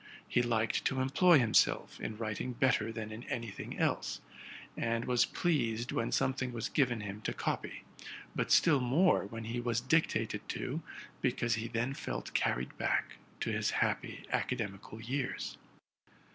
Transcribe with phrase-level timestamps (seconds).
[0.27, 4.19] He liked to employ himself in writing better than in any thing else,
[4.75, 7.83] and was pleased when something was given him to copy;
[8.35, 10.81] but still more when he was dictated to,
[11.21, 15.59] because he then felt carried back to his happy academical years.